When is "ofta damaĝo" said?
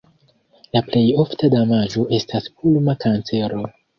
1.25-2.05